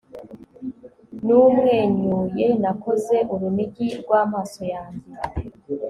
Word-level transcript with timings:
Numwenyuye 1.25 2.47
Nakoze 2.61 3.17
urunigi 3.33 3.87
rwamaso 4.01 4.61
yanjye 4.73 5.11